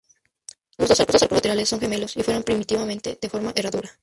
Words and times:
Los 0.79 0.89
dos 0.89 0.99
arcos 0.99 1.21
laterales 1.31 1.69
son 1.69 1.79
gemelos 1.79 2.17
y 2.17 2.23
fueron 2.23 2.41
primitivamente 2.41 3.19
de 3.21 3.29
forma 3.29 3.53
de 3.53 3.59
herradura. 3.59 3.91